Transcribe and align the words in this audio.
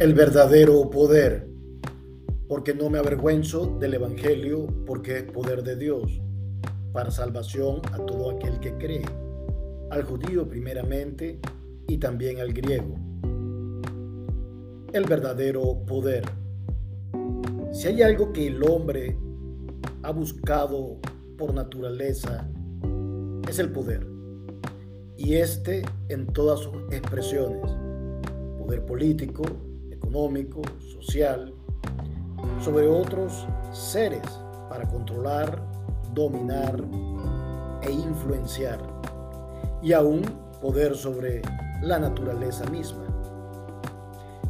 el 0.00 0.14
verdadero 0.14 0.88
poder, 0.88 1.46
porque 2.48 2.72
no 2.72 2.88
me 2.88 2.98
avergüenzo 2.98 3.76
del 3.78 3.92
Evangelio, 3.92 4.66
porque 4.86 5.18
es 5.18 5.24
poder 5.24 5.62
de 5.62 5.76
Dios, 5.76 6.22
para 6.90 7.10
salvación 7.10 7.82
a 7.92 7.98
todo 8.06 8.30
aquel 8.30 8.58
que 8.60 8.72
cree, 8.78 9.04
al 9.90 10.04
judío 10.04 10.48
primeramente 10.48 11.38
y 11.86 11.98
también 11.98 12.40
al 12.40 12.54
griego. 12.54 12.94
El 14.94 15.04
verdadero 15.04 15.84
poder. 15.86 16.24
Si 17.70 17.88
hay 17.88 18.00
algo 18.00 18.32
que 18.32 18.46
el 18.46 18.62
hombre 18.64 19.18
ha 20.02 20.12
buscado 20.12 20.96
por 21.36 21.52
naturaleza, 21.52 22.48
es 23.46 23.58
el 23.58 23.70
poder. 23.70 24.06
Y 25.18 25.34
este 25.34 25.82
en 26.08 26.26
todas 26.26 26.60
sus 26.60 26.74
expresiones. 26.90 27.70
Poder 28.58 28.86
político, 28.86 29.42
económico, 30.10 30.62
social, 30.98 31.54
sobre 32.60 32.88
otros 32.88 33.46
seres 33.70 34.22
para 34.68 34.84
controlar, 34.88 35.62
dominar 36.12 36.82
e 37.82 37.92
influenciar, 37.92 38.80
y 39.80 39.92
aún 39.92 40.22
poder 40.60 40.96
sobre 40.96 41.42
la 41.82 42.00
naturaleza 42.00 42.64
misma. 42.66 43.04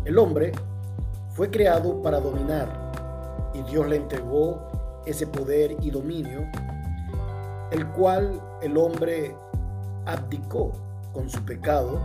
El 0.07 0.19
hombre 0.19 0.53
fue 1.35 1.51
creado 1.51 2.01
para 2.01 2.21
dominar 2.21 3.51
y 3.53 3.63
Dios 3.71 3.87
le 3.87 3.97
entregó 3.97 5.03
ese 5.05 5.27
poder 5.27 5.77
y 5.83 5.91
dominio, 5.91 6.41
el 7.71 7.87
cual 7.89 8.41
el 8.63 8.79
hombre 8.79 9.37
abdicó 10.07 10.73
con 11.13 11.29
su 11.29 11.45
pecado, 11.45 12.01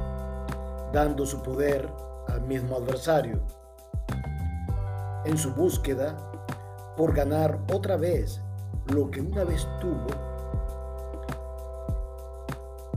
dando 0.92 1.26
su 1.26 1.42
poder 1.42 1.90
al 2.28 2.42
mismo 2.42 2.76
adversario. 2.78 3.42
En 5.26 5.38
su 5.38 5.54
búsqueda 5.54 6.18
por 6.96 7.14
ganar 7.14 7.60
otra 7.74 7.98
vez 7.98 8.42
lo 8.94 9.10
que 9.10 9.22
una 9.22 9.44
vez 9.44 9.68
tuvo, 9.82 10.08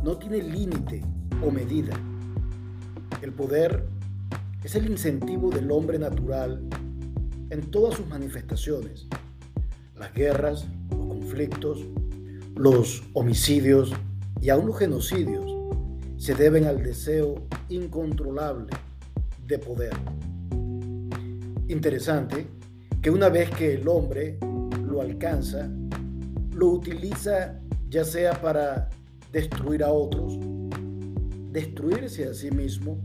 no 0.02 0.16
tiene 0.16 0.42
límite 0.42 1.02
o 1.44 1.50
medida. 1.50 1.94
El 3.22 3.32
poder 3.32 3.88
es 4.62 4.74
el 4.74 4.90
incentivo 4.90 5.50
del 5.50 5.70
hombre 5.70 5.98
natural 5.98 6.62
en 7.50 7.70
todas 7.70 7.94
sus 7.94 8.06
manifestaciones. 8.06 9.08
Las 9.96 10.12
guerras, 10.12 10.66
los 10.90 11.06
conflictos, 11.06 11.80
los 12.54 13.02
homicidios 13.14 13.92
y 14.40 14.50
aún 14.50 14.66
los 14.66 14.78
genocidios 14.78 15.56
se 16.16 16.34
deben 16.34 16.66
al 16.66 16.82
deseo 16.82 17.46
incontrolable 17.68 18.70
de 19.48 19.58
poder. 19.58 19.92
Interesante 21.68 22.46
que 23.02 23.10
una 23.10 23.30
vez 23.30 23.50
que 23.50 23.74
el 23.74 23.88
hombre 23.88 24.38
lo 24.86 25.00
alcanza, 25.00 25.68
lo 26.54 26.68
utiliza 26.68 27.58
ya 27.88 28.04
sea 28.04 28.40
para 28.40 28.90
destruir 29.32 29.82
a 29.82 29.90
otros, 29.90 30.38
destruirse 31.50 32.28
a 32.28 32.34
sí 32.34 32.50
mismo 32.50 32.98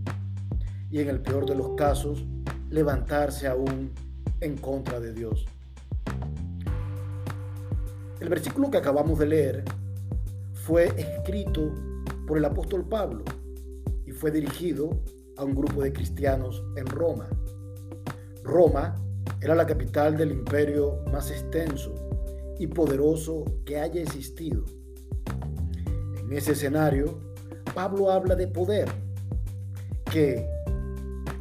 y 0.91 0.99
en 0.99 1.09
el 1.09 1.21
peor 1.21 1.45
de 1.45 1.55
los 1.55 1.75
casos, 1.75 2.25
levantarse 2.69 3.47
aún 3.47 3.91
en 4.41 4.57
contra 4.57 4.99
de 4.99 5.13
Dios. 5.13 5.45
El 8.19 8.29
versículo 8.29 8.69
que 8.69 8.77
acabamos 8.77 9.17
de 9.19 9.27
leer 9.27 9.63
fue 10.53 10.87
escrito 10.97 11.73
por 12.27 12.37
el 12.37 12.45
apóstol 12.45 12.87
Pablo 12.87 13.23
y 14.05 14.11
fue 14.11 14.31
dirigido 14.31 15.01
a 15.37 15.43
un 15.43 15.55
grupo 15.55 15.81
de 15.83 15.93
cristianos 15.93 16.63
en 16.75 16.85
Roma. 16.85 17.27
Roma 18.43 18.95
era 19.41 19.55
la 19.55 19.65
capital 19.65 20.17
del 20.17 20.31
imperio 20.31 20.99
más 21.11 21.31
extenso 21.31 21.93
y 22.59 22.67
poderoso 22.67 23.45
que 23.65 23.79
haya 23.79 24.01
existido. 24.01 24.63
En 26.17 26.31
ese 26.31 26.53
escenario, 26.53 27.19
Pablo 27.73 28.11
habla 28.11 28.35
de 28.35 28.47
poder, 28.47 28.87
que, 30.11 30.47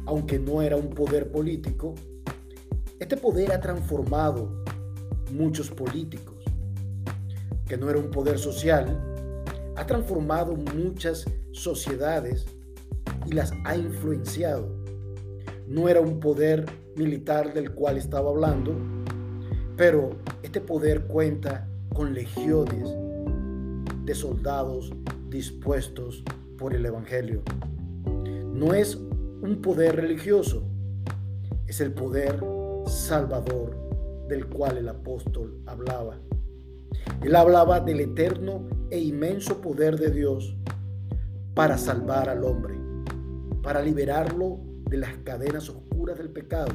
aunque 0.05 0.39
no 0.39 0.61
era 0.61 0.75
un 0.75 0.89
poder 0.89 1.31
político, 1.31 1.93
este 2.99 3.17
poder 3.17 3.51
ha 3.51 3.59
transformado 3.59 4.63
muchos 5.31 5.69
políticos, 5.69 6.43
que 7.67 7.77
no 7.77 7.89
era 7.89 7.99
un 7.99 8.09
poder 8.09 8.39
social, 8.39 8.99
ha 9.75 9.85
transformado 9.85 10.55
muchas 10.55 11.25
sociedades 11.51 12.45
y 13.25 13.33
las 13.33 13.53
ha 13.65 13.75
influenciado. 13.75 14.67
No 15.67 15.89
era 15.89 16.01
un 16.01 16.19
poder 16.19 16.65
militar 16.95 17.53
del 17.53 17.71
cual 17.71 17.97
estaba 17.97 18.29
hablando, 18.29 18.75
pero 19.77 20.11
este 20.43 20.61
poder 20.61 21.05
cuenta 21.07 21.67
con 21.93 22.13
legiones 22.13 22.89
de 24.05 24.15
soldados 24.15 24.91
dispuestos 25.29 26.23
por 26.57 26.73
el 26.73 26.85
Evangelio. 26.85 27.41
No 28.53 28.73
es 28.73 28.95
un 28.95 29.59
poder 29.61 29.95
religioso, 29.95 30.63
es 31.67 31.81
el 31.81 31.91
poder 31.93 32.43
salvador 32.85 33.77
del 34.27 34.47
cual 34.47 34.77
el 34.77 34.89
apóstol 34.89 35.59
hablaba. 35.65 36.19
Él 37.21 37.35
hablaba 37.35 37.79
del 37.79 38.01
eterno 38.01 38.67
e 38.89 38.99
inmenso 38.99 39.61
poder 39.61 39.97
de 39.97 40.11
Dios 40.11 40.55
para 41.53 41.77
salvar 41.77 42.29
al 42.29 42.43
hombre, 42.43 42.75
para 43.63 43.81
liberarlo 43.81 44.59
de 44.89 44.97
las 44.97 45.15
cadenas 45.23 45.69
oscuras 45.69 46.17
del 46.17 46.29
pecado, 46.29 46.73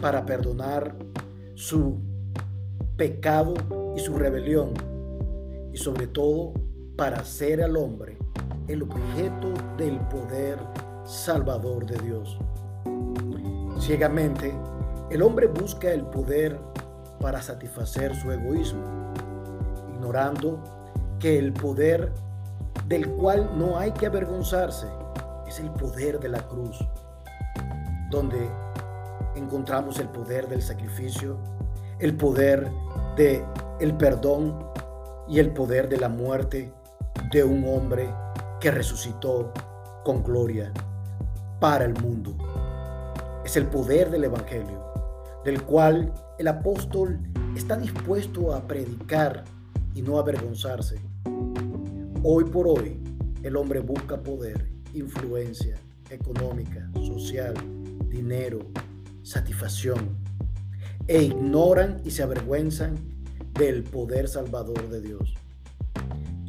para 0.00 0.24
perdonar 0.26 0.94
su 1.54 1.98
pecado 2.96 3.54
y 3.96 4.00
su 4.00 4.16
rebelión, 4.16 4.74
y 5.72 5.78
sobre 5.78 6.06
todo 6.06 6.52
para 6.96 7.20
hacer 7.20 7.62
al 7.62 7.76
hombre 7.78 8.18
el 8.68 8.82
objeto 8.82 9.54
del 9.78 9.98
poder 10.00 10.58
salvador 11.04 11.86
de 11.86 11.98
Dios. 12.06 12.38
Ciegamente, 13.80 14.54
el 15.10 15.22
hombre 15.22 15.46
busca 15.46 15.90
el 15.90 16.04
poder 16.04 16.60
para 17.18 17.40
satisfacer 17.40 18.14
su 18.14 18.30
egoísmo, 18.30 18.82
ignorando 19.94 20.62
que 21.18 21.38
el 21.38 21.52
poder 21.54 22.12
del 22.88 23.08
cual 23.08 23.50
no 23.56 23.78
hay 23.78 23.92
que 23.92 24.06
avergonzarse 24.06 24.86
es 25.52 25.60
el 25.60 25.70
poder 25.70 26.18
de 26.18 26.30
la 26.30 26.48
cruz, 26.48 26.78
donde 28.10 28.38
encontramos 29.36 29.98
el 29.98 30.08
poder 30.08 30.48
del 30.48 30.62
sacrificio, 30.62 31.36
el 31.98 32.16
poder 32.16 32.70
de 33.16 33.44
el 33.78 33.94
perdón 33.98 34.58
y 35.28 35.40
el 35.40 35.52
poder 35.52 35.90
de 35.90 35.98
la 35.98 36.08
muerte 36.08 36.72
de 37.30 37.44
un 37.44 37.68
hombre 37.68 38.08
que 38.60 38.70
resucitó 38.70 39.52
con 40.04 40.22
gloria 40.22 40.72
para 41.60 41.84
el 41.84 42.00
mundo. 42.00 42.34
Es 43.44 43.54
el 43.58 43.66
poder 43.66 44.10
del 44.10 44.24
evangelio, 44.24 44.82
del 45.44 45.62
cual 45.64 46.14
el 46.38 46.48
apóstol 46.48 47.20
está 47.54 47.76
dispuesto 47.76 48.54
a 48.54 48.66
predicar 48.66 49.44
y 49.94 50.00
no 50.00 50.18
avergonzarse. 50.18 50.98
Hoy 52.22 52.44
por 52.44 52.68
hoy 52.68 52.98
el 53.42 53.54
hombre 53.56 53.80
busca 53.80 54.16
poder, 54.16 54.71
influencia 54.94 55.76
económica, 56.10 56.90
social, 56.94 57.54
dinero, 58.08 58.60
satisfacción, 59.22 60.16
e 61.08 61.22
ignoran 61.22 62.00
y 62.04 62.10
se 62.10 62.22
avergüenzan 62.22 62.96
del 63.54 63.82
poder 63.82 64.28
salvador 64.28 64.88
de 64.88 65.00
Dios. 65.00 65.34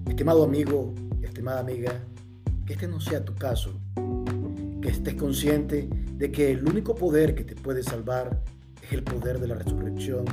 Estimado 0.07 0.43
amigo, 0.43 0.93
estimada 1.21 1.59
amiga, 1.59 2.03
que 2.65 2.73
este 2.73 2.87
no 2.87 2.99
sea 2.99 3.25
tu 3.25 3.33
caso, 3.35 3.73
que 4.81 4.89
estés 4.89 5.15
consciente 5.15 5.89
de 6.17 6.31
que 6.31 6.51
el 6.51 6.67
único 6.67 6.95
poder 6.95 7.35
que 7.35 7.43
te 7.43 7.55
puede 7.55 7.83
salvar 7.83 8.41
es 8.81 8.91
el 8.93 9.03
poder 9.03 9.39
de 9.39 9.47
la 9.47 9.55
resurrección 9.55 10.25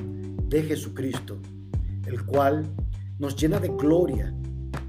de 0.48 0.62
Jesucristo, 0.62 1.38
el 2.06 2.24
cual 2.24 2.66
nos 3.18 3.36
llena 3.36 3.58
de 3.58 3.68
gloria, 3.68 4.34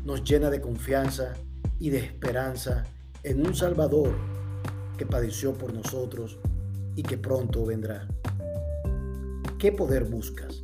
nos 0.03 0.23
llena 0.23 0.49
de 0.49 0.61
confianza 0.61 1.33
y 1.79 1.89
de 1.89 1.99
esperanza 1.99 2.85
en 3.23 3.45
un 3.45 3.55
Salvador 3.55 4.15
que 4.97 5.05
padeció 5.05 5.53
por 5.53 5.73
nosotros 5.73 6.39
y 6.95 7.03
que 7.03 7.17
pronto 7.17 7.65
vendrá. 7.65 8.07
¿Qué 9.59 9.71
poder 9.71 10.05
buscas? 10.05 10.61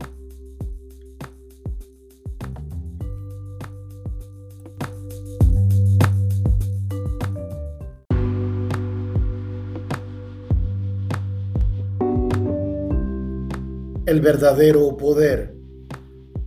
El 14.07 14.21
verdadero 14.21 14.95
poder, 14.97 15.53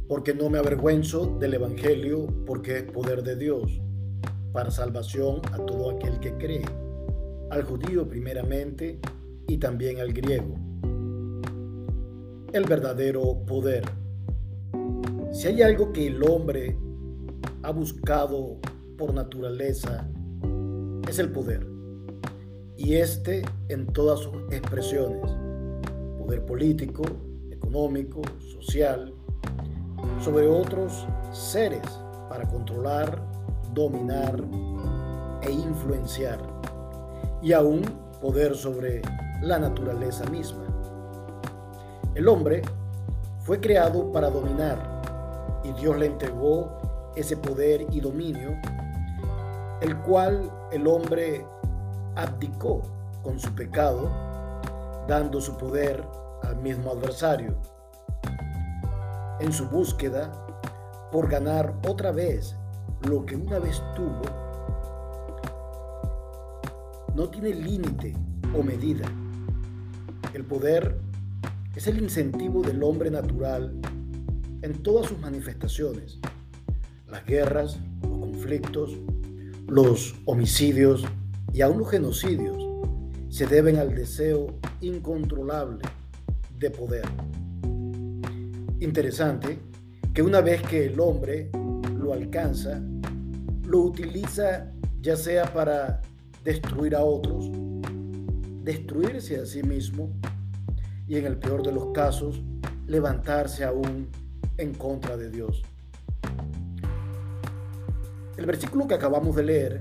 porque 0.09 0.35
no 0.35 0.49
me 0.49 0.59
avergüenzo 0.59 1.39
del 1.39 1.55
Evangelio, 1.55 2.27
porque 2.47 2.79
es 2.79 2.83
poder 2.85 3.23
de 3.23 3.37
Dios, 3.37 3.81
para 4.53 4.71
salvación 4.71 5.41
a 5.53 5.57
todo 5.65 5.91
aquel 5.91 6.19
que 6.21 6.35
cree, 6.35 6.65
al 7.51 7.63
judío 7.65 8.09
primeramente 8.09 8.99
y 9.47 9.59
también 9.59 10.01
al 10.01 10.13
griego. 10.13 10.55
El 12.53 12.65
verdadero 12.65 13.45
poder. 13.47 13.85
Si 15.33 15.47
hay 15.49 15.63
algo 15.63 15.93
que 15.93 16.09
el 16.09 16.23
hombre 16.25 16.77
ha 17.63 17.71
buscado 17.71 18.59
por 18.99 19.15
naturaleza, 19.15 20.09
es 21.09 21.19
el 21.19 21.31
poder. 21.31 21.67
Y 22.77 22.95
este 22.95 23.43
en 23.69 23.87
todas 23.87 24.21
sus 24.21 24.35
expresiones. 24.51 25.31
Poder 26.19 26.45
político, 26.45 27.03
económico, 27.51 28.23
social, 28.39 29.15
sobre 30.23 30.47
otros 30.47 31.07
seres 31.33 31.83
para 32.29 32.47
controlar, 32.49 33.23
dominar 33.73 34.41
e 35.43 35.51
influenciar. 35.51 36.39
Y 37.43 37.53
aún 37.53 37.83
poder 38.21 38.55
sobre 38.55 39.03
la 39.41 39.59
naturaleza 39.59 40.25
misma. 40.27 40.65
El 42.15 42.29
hombre 42.29 42.63
fue 43.41 43.61
creado 43.61 44.13
para 44.13 44.31
dominar 44.31 45.61
y 45.65 45.73
Dios 45.73 45.97
le 45.99 46.07
entregó 46.07 46.69
ese 47.17 47.37
poder 47.37 47.87
y 47.91 48.01
dominio, 48.01 48.51
el 49.81 49.97
cual 49.99 50.51
el 50.73 50.87
hombre 50.87 51.47
abdicó 52.17 52.83
con 53.23 53.39
su 53.39 53.55
pecado, 53.55 54.11
dando 55.09 55.41
su 55.41 55.57
poder 55.57 56.05
al 56.43 56.57
mismo 56.57 56.91
adversario. 56.91 57.55
En 59.41 59.53
su 59.53 59.67
búsqueda 59.69 60.31
por 61.11 61.29
ganar 61.29 61.75
otra 61.89 62.13
vez 62.13 62.57
lo 63.09 63.25
que 63.25 63.37
una 63.37 63.59
vez 63.59 63.83
tuvo, 63.97 64.23
no 67.15 67.29
tiene 67.29 67.55
límite 67.55 68.15
o 68.57 68.63
medida. 68.63 69.07
El 70.35 70.45
poder 70.45 70.99
es 71.75 71.87
el 71.87 72.03
incentivo 72.03 72.63
del 72.63 72.83
hombre 72.83 73.11
natural 73.11 73.75
en 74.63 74.83
todas 74.83 75.07
sus 75.07 75.19
manifestaciones. 75.19 76.19
Las 77.09 77.25
guerras, 77.25 77.79
los 78.03 78.19
conflictos, 78.19 78.97
los 79.67 80.15
homicidios 80.27 81.05
y 81.53 81.63
aún 81.63 81.79
los 81.79 81.91
genocidios 81.91 82.69
se 83.29 83.47
deben 83.47 83.79
al 83.79 83.95
deseo 83.95 84.59
incontrolable 84.81 85.85
de 86.59 86.71
poder. 86.71 87.05
Interesante 88.81 89.59
que 90.13 90.23
una 90.23 90.41
vez 90.41 90.63
que 90.63 90.87
el 90.87 90.99
hombre 91.01 91.51
lo 92.11 92.15
alcanza, 92.17 92.81
lo 93.69 93.83
utiliza 93.83 94.73
ya 95.01 95.17
sea 95.17 95.45
para 95.53 96.01
destruir 96.43 96.97
a 96.97 97.05
otros, 97.05 97.49
destruirse 98.65 99.37
a 99.37 99.47
sí 99.47 99.63
mismo 99.63 100.11
y 101.07 101.17
en 101.17 101.27
el 101.27 101.39
peor 101.39 101.63
de 101.63 101.71
los 101.71 101.93
casos, 101.93 102.43
levantarse 102.89 103.65
aún 103.65 104.09
en 104.57 104.75
contra 104.75 105.17
de 105.17 105.31
Dios. 105.31 105.63
El 108.37 108.47
versículo 108.47 108.89
que 108.89 108.95
acabamos 108.95 109.37
de 109.37 109.45
leer 109.45 109.81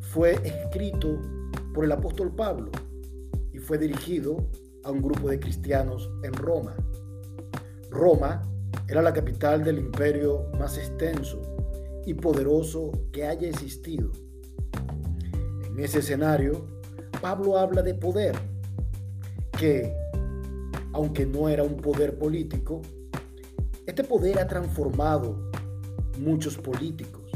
fue 0.00 0.32
escrito 0.44 1.22
por 1.72 1.86
el 1.86 1.92
apóstol 1.92 2.34
Pablo 2.34 2.70
y 3.54 3.58
fue 3.58 3.78
dirigido 3.78 4.46
a 4.84 4.90
un 4.90 5.00
grupo 5.00 5.30
de 5.30 5.40
cristianos 5.40 6.10
en 6.22 6.34
Roma. 6.34 6.76
Roma 7.90 8.42
era 8.90 9.02
la 9.02 9.12
capital 9.12 9.62
del 9.62 9.78
imperio 9.78 10.46
más 10.58 10.76
extenso 10.76 11.40
y 12.04 12.14
poderoso 12.14 12.90
que 13.12 13.24
haya 13.24 13.48
existido. 13.48 14.10
En 15.64 15.78
ese 15.78 16.00
escenario, 16.00 16.66
Pablo 17.22 17.56
habla 17.56 17.82
de 17.82 17.94
poder, 17.94 18.34
que, 19.56 19.94
aunque 20.92 21.24
no 21.24 21.48
era 21.48 21.62
un 21.62 21.76
poder 21.76 22.18
político, 22.18 22.82
este 23.86 24.02
poder 24.02 24.40
ha 24.40 24.48
transformado 24.48 25.38
muchos 26.18 26.56
políticos, 26.58 27.30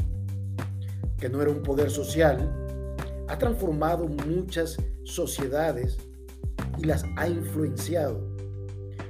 que 1.17 1.29
no 1.29 1.41
era 1.41 1.51
un 1.51 1.63
poder 1.63 1.89
social, 1.89 2.51
ha 3.29 3.37
transformado 3.37 4.09
muchas 4.09 4.75
sociedades 5.05 5.97
y 6.77 6.83
las 6.83 7.05
ha 7.15 7.29
influenciado. 7.29 8.19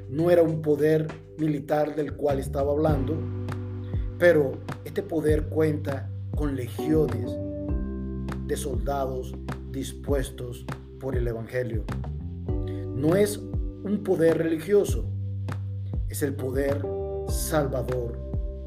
No 0.10 0.30
era 0.30 0.44
un 0.44 0.62
poder 0.62 1.25
militar 1.38 1.96
del 1.96 2.14
cual 2.14 2.40
estaba 2.40 2.72
hablando, 2.72 3.18
pero 4.18 4.54
este 4.84 5.04
poder 5.04 5.48
cuenta 5.50 6.10
con 6.36 6.56
legiones 6.56 7.32
de 8.48 8.56
soldados 8.56 9.34
dispuestos 9.72 10.66
por 11.00 11.16
el 11.16 11.28
Evangelio. 11.28 11.84
No 12.96 13.16
es 13.16 13.38
un 13.38 14.02
poder 14.04 14.38
religioso, 14.38 15.06
es 16.10 16.24
el 16.24 16.34
poder 16.34 16.86
salvador 17.28 18.18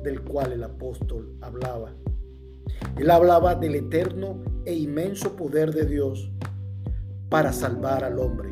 del 0.03 0.23
cual 0.23 0.53
el 0.53 0.63
apóstol 0.63 1.35
hablaba. 1.41 1.93
Él 2.97 3.11
hablaba 3.11 3.55
del 3.55 3.77
eterno 3.77 4.43
e 4.65 4.75
inmenso 4.75 5.35
poder 5.37 5.73
de 5.73 5.87
Dios 5.87 6.31
para 7.29 7.53
salvar 7.53 8.05
al 8.05 8.19
hombre, 8.19 8.51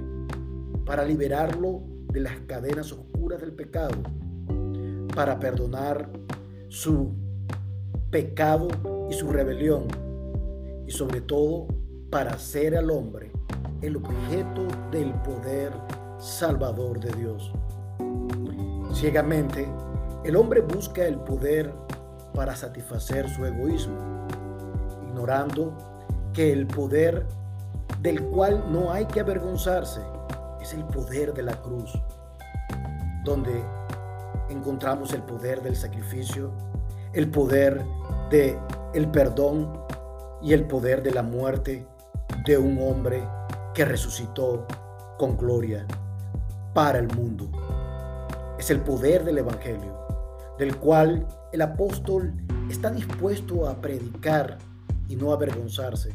para 0.85 1.05
liberarlo 1.05 1.83
de 2.17 2.23
las 2.23 2.41
cadenas 2.47 2.93
oscuras 2.93 3.43
del 3.43 3.53
pecado, 3.53 3.95
para 5.15 5.39
perdonar 5.39 6.09
su 6.71 7.13
pecado 8.11 8.69
y 9.11 9.13
su 9.13 9.31
rebelión, 9.31 9.85
y 10.87 10.93
sobre 10.93 11.21
todo 11.21 11.67
para 12.11 12.33
hacer 12.33 12.75
al 12.75 12.91
hombre 12.91 13.31
el 13.83 13.97
objeto 13.97 14.67
del 14.91 15.13
poder 15.17 15.75
salvador 16.19 17.01
de 17.01 17.13
Dios. 17.21 17.53
Ciegamente, 18.95 19.69
el 20.25 20.37
hombre 20.37 20.63
busca 20.63 21.05
el 21.05 21.19
poder 21.19 21.71
para 22.33 22.57
satisfacer 22.57 23.29
su 23.29 23.45
egoísmo, 23.45 23.99
ignorando 25.07 25.77
que 26.33 26.51
el 26.51 26.67
poder 26.67 27.27
del 28.01 28.23
cual 28.23 28.65
no 28.73 28.91
hay 28.91 29.05
que 29.05 29.21
avergonzarse 29.21 30.01
es 30.67 30.75
el 30.75 30.85
poder 30.85 31.33
de 31.33 31.45
la 31.45 31.63
cruz, 31.63 31.93
donde 33.27 33.61
encontramos 34.49 35.13
el 35.13 35.23
poder 35.23 35.61
del 35.61 35.77
sacrificio, 35.77 36.53
el 37.13 37.29
poder 37.29 37.85
de 38.31 38.59
el 38.95 39.11
perdón 39.11 39.71
y 40.41 40.53
el 40.53 40.65
poder 40.67 41.03
de 41.03 41.11
la 41.11 41.23
muerte 41.23 41.87
de 42.47 42.57
un 42.57 42.79
hombre 42.79 43.23
que 43.75 43.85
resucitó 43.85 44.65
con 45.19 45.37
gloria 45.37 45.87
para 46.73 46.99
el 46.99 47.09
mundo. 47.09 47.51
Es 48.59 48.71
el 48.71 48.81
poder 48.81 49.25
del 49.25 49.39
Evangelio, 49.39 49.99
del 50.57 50.77
cual 50.77 51.27
el 51.53 51.63
apóstol 51.63 52.33
está 52.71 52.91
dispuesto 52.91 53.69
a 53.69 53.81
predicar 53.81 54.59
y 55.09 55.17
no 55.17 55.33
avergonzarse. 55.33 56.15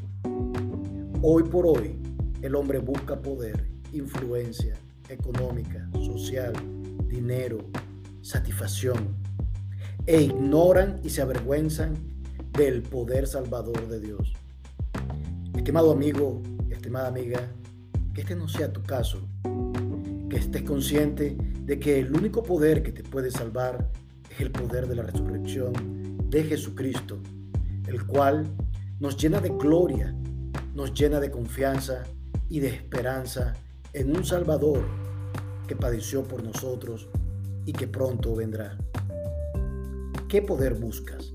Hoy 1.22 1.44
por 1.44 1.68
hoy, 1.68 2.02
el 2.42 2.56
hombre 2.56 2.80
busca 2.80 3.18
poder, 3.18 3.68
influencia 3.92 4.76
económica, 5.10 5.88
social, 5.94 6.54
dinero, 7.12 7.60
satisfacción, 8.22 9.18
e 10.06 10.22
ignoran 10.22 11.00
y 11.04 11.10
se 11.10 11.22
avergüenzan 11.22 11.94
del 12.54 12.82
poder 12.82 13.28
salvador 13.28 13.88
de 13.88 14.00
Dios. 14.00 14.34
Estimado 15.56 15.92
amigo, 15.92 16.42
estimada 16.70 17.08
amiga, 17.08 17.52
que 18.14 18.22
este 18.22 18.36
no 18.36 18.48
sea 18.48 18.72
tu 18.74 18.82
caso, 18.82 19.28
que 20.30 20.38
estés 20.38 20.64
consciente 20.64 21.38
de 21.66 21.80
que 21.80 22.00
el 22.00 22.16
único 22.16 22.42
poder 22.42 22.82
que 22.82 22.92
te 22.92 23.04
puede 23.04 23.30
salvar 23.30 23.90
es 24.30 24.40
el 24.40 24.52
poder 24.52 24.88
de 24.88 24.96
la 24.96 25.04
resurrección 25.04 26.18
de 26.30 26.44
Jesucristo, 26.46 27.20
el 27.88 28.06
cual 28.06 28.50
nos 29.00 29.18
llena 29.18 29.40
de 29.40 29.50
gloria, 29.50 30.16
nos 30.74 30.94
llena 30.94 31.20
de 31.20 31.30
confianza 31.30 32.04
y 32.50 32.60
de 32.60 32.70
esperanza 32.70 33.54
en 33.94 34.16
un 34.16 34.26
Salvador 34.26 34.84
que 35.72 35.78
padeció 35.78 36.22
por 36.24 36.44
nosotros 36.44 37.08
y 37.66 37.72
que 37.72 37.88
pronto 37.88 38.36
vendrá. 38.36 38.78
¿Qué 40.28 40.42
poder 40.42 40.74
buscas? 40.74 41.32